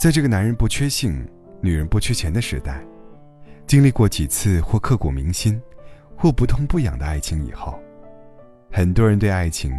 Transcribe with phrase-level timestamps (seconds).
[0.00, 1.28] 在这个男人不缺性、
[1.60, 2.82] 女人不缺钱的时代，
[3.66, 5.60] 经历过几次或刻骨铭心，
[6.16, 7.78] 或不痛不痒的爱情以后，
[8.72, 9.70] 很多人对爱情，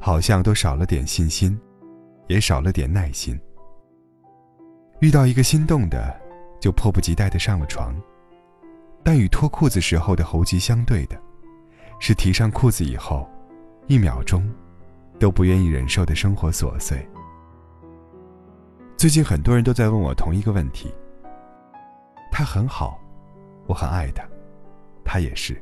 [0.00, 1.56] 好像都少了点信心，
[2.26, 3.38] 也少了点耐心。
[4.98, 6.20] 遇到一个心动的，
[6.60, 7.94] 就迫不及待的上了床，
[9.04, 11.16] 但与脱裤子时候的猴急相对的，
[12.00, 13.24] 是提上裤子以后，
[13.86, 14.52] 一秒钟，
[15.20, 17.08] 都不愿意忍受的生活琐碎。
[19.00, 20.94] 最近很多人都在问我同一个问题。
[22.30, 23.00] 他很好，
[23.66, 24.22] 我很爱他，
[25.02, 25.58] 他也是。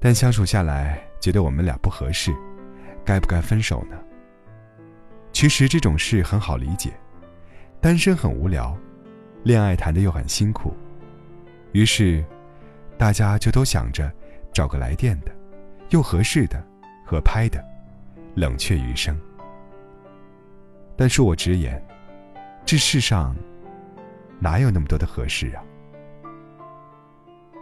[0.00, 2.34] 但相处下来，觉得我们俩不合适，
[3.04, 3.96] 该不该分手呢？
[5.30, 6.92] 其实这种事很好理解。
[7.80, 8.76] 单身很无聊，
[9.44, 10.74] 恋爱谈的又很辛苦，
[11.70, 12.24] 于是，
[12.98, 14.12] 大家就都想着
[14.52, 15.30] 找个来电的，
[15.90, 16.60] 又合适的、
[17.06, 17.64] 合拍的，
[18.34, 19.16] 冷却余生。
[20.96, 21.80] 但恕我直言，
[22.64, 23.34] 这世上
[24.40, 25.62] 哪有那么多的合适啊？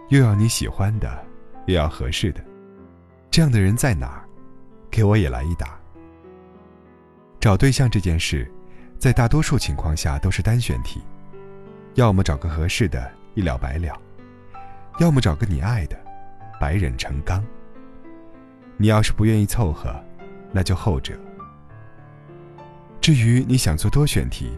[0.08, 1.24] 又要你喜欢的，
[1.66, 2.44] 又要合适的，
[3.30, 4.24] 这样的人在哪儿？
[4.90, 5.78] 给我也来一打。
[7.40, 8.50] 找对象这件事。
[8.98, 11.00] 在大多数情况下都是单选题，
[11.94, 13.92] 要么找个合适的，一了百了；
[15.00, 15.98] 要么找个你爱的，
[16.60, 17.44] 百忍成钢。
[18.76, 19.92] 你要是不愿意凑合，
[20.52, 21.18] 那就后者。
[23.00, 24.52] 至于你想做多选题，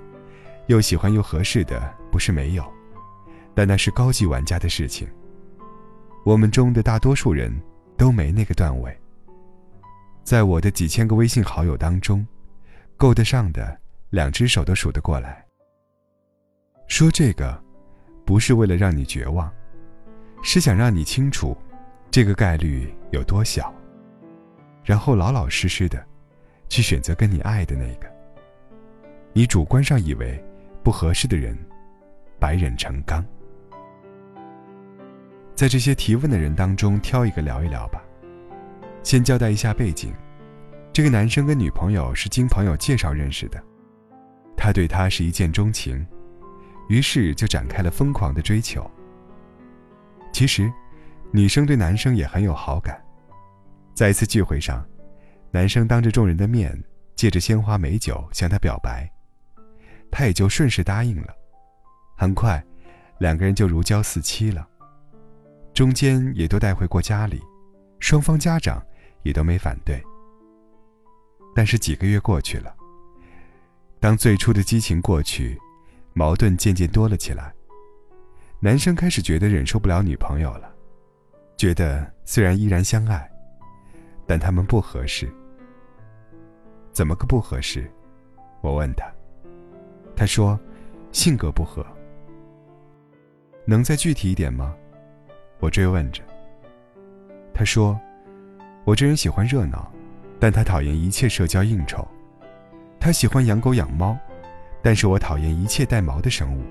[0.66, 2.64] 又喜欢又合适的，不是没有，
[3.54, 5.08] 但那是高级玩家的事情。
[6.24, 7.52] 我们中的大多数人
[7.96, 8.96] 都没那个段位。
[10.22, 12.26] 在我的几千个微信好友当中，
[12.96, 13.78] 够得上的。
[14.10, 15.44] 两只手都数得过来。
[16.86, 17.60] 说这个，
[18.24, 19.52] 不是为了让你绝望，
[20.40, 21.56] 是想让你清楚，
[22.12, 23.74] 这个概率有多小。
[24.84, 26.00] 然后老老实实的，
[26.68, 28.08] 去选择跟你爱的那个。
[29.32, 30.40] 你主观上以为
[30.84, 31.56] 不合适的人，
[32.38, 33.24] 百忍成钢。
[35.54, 38.04] 在这些提问的人当中挑一个聊一聊吧。
[39.02, 40.12] 先交代一下背景，
[40.92, 43.62] 这个男生跟女朋友是经朋友介绍认识的。
[44.58, 46.06] 他对她是一见钟情，
[46.90, 48.88] 于是就展开了疯狂的追求。
[50.34, 50.70] 其实，
[51.32, 53.02] 女生对男生也很有好感。
[53.94, 54.86] 在一次聚会上，
[55.50, 56.78] 男生当着众人的面，
[57.16, 59.10] 借着鲜花美酒向她表白，
[60.16, 61.34] 他也就顺势答应了。
[62.16, 62.64] 很快，
[63.18, 64.64] 两个人就如胶似漆了。
[65.74, 67.42] 中间也都带回过家里，
[67.98, 68.80] 双方家长
[69.24, 70.00] 也都没反对。
[71.52, 72.72] 但是几个月过去了。
[73.98, 75.58] 当最初的激情过去，
[76.12, 77.52] 矛盾渐渐多了起来。
[78.60, 80.72] 男生开始觉得忍受不了女朋友了，
[81.56, 83.28] 觉得虽然依然相爱，
[84.28, 85.28] 但他们不合适。
[86.92, 87.90] 怎么个不合适？
[88.62, 89.12] 我问他，
[90.16, 90.58] 他说
[91.12, 91.84] 性格不合。
[93.66, 94.74] 能再具体一点吗？
[95.58, 96.22] 我追问着。
[97.54, 97.98] 他说，
[98.84, 99.90] 我这人喜欢热闹，
[100.38, 102.06] 但他讨厌一切社交应酬。
[103.00, 104.16] 他喜欢养狗养猫，
[104.82, 106.62] 但是我讨厌一切带毛的生物。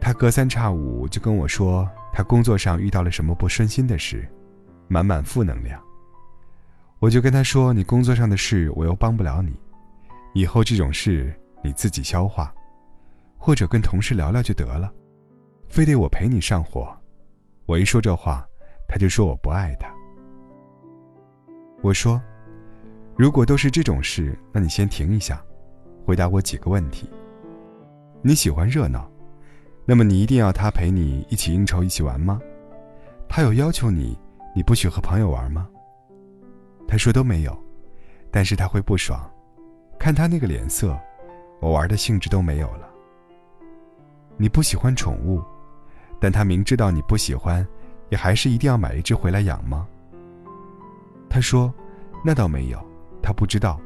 [0.00, 4.26] 他隔三差五就跟我说他工作上遇到了什么不顺心的事，
[4.88, 5.80] 满满负能量。
[6.98, 9.54] 我就跟他说：“你工作上的事我又帮不了你，
[10.34, 12.52] 以后这种事你自己消化，
[13.38, 14.92] 或者跟同事聊聊就得了，
[15.68, 16.96] 非得我陪你上火。”
[17.66, 18.44] 我一说这话，
[18.88, 19.88] 他就说我不爱他。
[21.82, 22.20] 我说。
[23.16, 25.44] 如果都是这种事，那你先停一下，
[26.06, 27.10] 回答我几个问题。
[28.22, 29.10] 你喜欢热闹，
[29.84, 32.40] 那么你一定要他陪你一起应酬、一起玩吗？
[33.28, 34.18] 他有要求你，
[34.56, 35.68] 你不许和朋友玩吗？
[36.88, 37.54] 他说都没有，
[38.30, 39.30] 但是他会不爽，
[39.98, 40.98] 看他那个脸色，
[41.60, 42.88] 我玩的兴致都没有了。
[44.36, 45.42] 你不喜欢宠物，
[46.18, 47.66] 但他明知道你不喜欢，
[48.08, 49.86] 也还是一定要买一只回来养吗？
[51.28, 51.72] 他说，
[52.24, 52.90] 那倒没有。
[53.22, 53.78] 他不知道，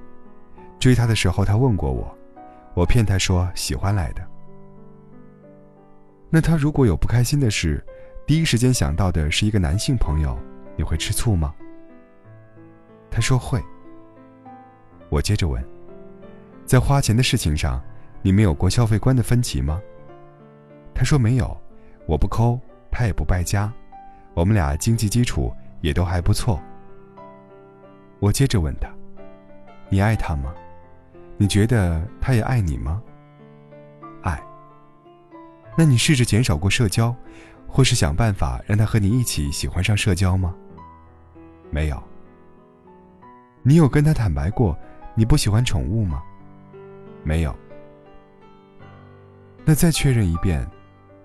[0.78, 2.16] 追他的时候他问过我，
[2.74, 4.24] 我骗他说喜欢来的。
[6.30, 7.84] 那他如果有不开心的事，
[8.26, 10.38] 第一时间想到的是一个男性朋友，
[10.76, 11.52] 你会吃醋吗？
[13.10, 13.60] 他说会。
[15.10, 15.62] 我接着问，
[16.66, 17.80] 在花钱的事情上，
[18.22, 19.80] 你们有过消费观的分歧吗？
[20.94, 21.56] 他说没有，
[22.06, 22.58] 我不抠，
[22.90, 23.72] 他也不败家，
[24.32, 26.60] 我们俩经济基础也都还不错。
[28.18, 28.88] 我接着问他。
[29.90, 30.52] 你爱他吗？
[31.36, 33.02] 你觉得他也爱你吗？
[34.22, 34.42] 爱。
[35.76, 37.14] 那你试着减少过社交，
[37.68, 40.54] 或是想办法让他和你一起喜欢上社交吗？
[41.70, 42.02] 没有。
[43.62, 44.76] 你有跟他坦白过
[45.14, 46.22] 你不喜欢宠物吗？
[47.24, 47.54] 没有。
[49.64, 50.64] 那再确认一遍，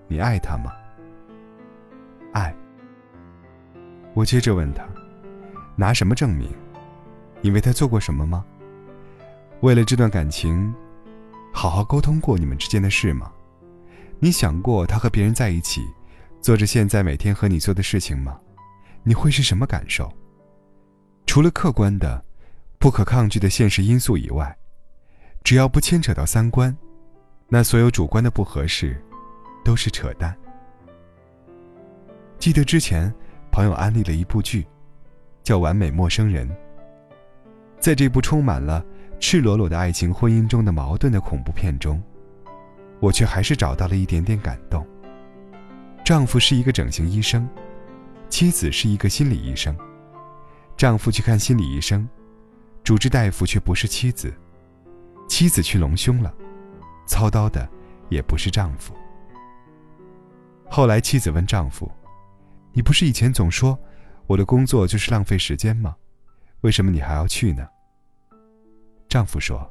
[0.08, 0.72] 你爱他吗？
[2.32, 2.54] 爱。
[4.14, 4.84] 我接着问他，
[5.76, 6.50] 拿什么证明？
[7.42, 8.44] 你为他做过什么吗？
[9.60, 10.74] 为了这段感情，
[11.52, 13.30] 好好沟通过你们之间的事吗？
[14.18, 15.86] 你想过他和别人在一起，
[16.40, 18.40] 做着现在每天和你做的事情吗？
[19.02, 20.10] 你会是什么感受？
[21.26, 22.24] 除了客观的、
[22.78, 24.56] 不可抗拒的现实因素以外，
[25.42, 26.76] 只要不牵扯到三观，
[27.48, 29.02] 那所有主观的不合适，
[29.64, 30.36] 都是扯淡。
[32.38, 33.12] 记得之前
[33.50, 34.66] 朋友安利了一部剧，
[35.42, 36.48] 叫《完美陌生人》。
[37.78, 38.84] 在这部充满了
[39.18, 42.00] 赤裸裸的爱情婚姻中的矛盾的恐怖片中，
[43.00, 44.86] 我却还是找到了一点点感动。
[46.04, 47.48] 丈夫是一个整形医生，
[48.28, 49.76] 妻子是一个心理医生。
[50.76, 52.08] 丈夫去看心理医生，
[52.84, 54.32] 主治大夫却不是妻子。
[55.40, 56.34] 妻子去隆胸了，
[57.06, 57.66] 操刀的
[58.10, 58.94] 也不是丈夫。
[60.68, 61.90] 后来妻子问丈夫
[62.74, 63.78] ：“你不是以前总说
[64.26, 65.96] 我的工作就是浪费时间吗？
[66.60, 67.66] 为什么你还要去呢？”
[69.08, 69.66] 丈夫说：“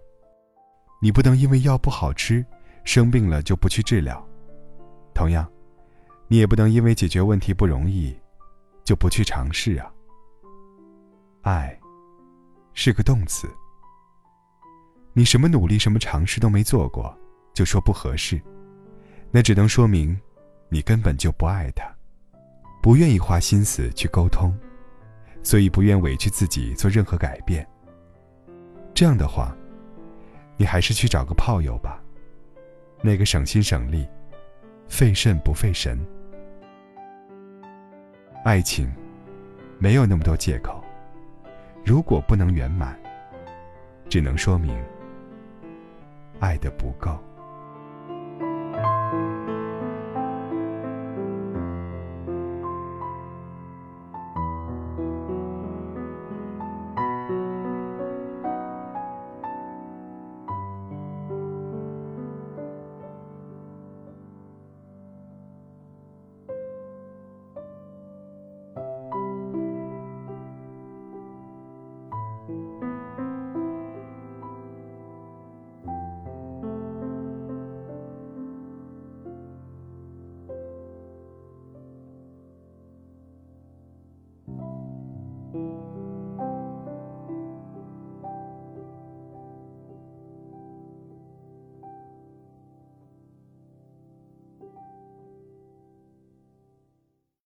[1.03, 2.43] 你不能因为药不好吃，
[2.83, 4.27] 生病了就不去治疗。
[5.13, 5.47] 同样，
[6.27, 8.17] 你也不能因为解决问题不容易，
[8.83, 9.93] 就不去尝试啊。
[11.43, 11.79] 爱，
[12.73, 13.47] 是个动词。
[15.19, 17.13] 你什么努力、什么尝试都没做过，
[17.53, 18.41] 就说不合适，
[19.31, 20.17] 那只能说明，
[20.69, 21.93] 你根本就不爱他，
[22.81, 24.57] 不愿意花心思去沟通，
[25.43, 27.67] 所以不愿委屈自己做任何改变。”
[28.95, 29.53] 这样的话，
[30.55, 32.01] 你还是去找个炮友吧，
[33.01, 34.07] 那个省心省力，
[34.87, 35.99] 费肾不费神。
[38.45, 38.89] 爱情
[39.79, 40.81] 没有那么多借口，
[41.83, 42.97] 如果不能圆满，
[44.07, 44.73] 只能说明
[46.39, 47.28] 爱的不够。